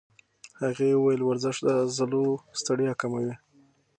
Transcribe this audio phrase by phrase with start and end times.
[0.61, 2.25] هغې وویل ورزش د عضلو
[2.59, 3.33] ستړیا کموي.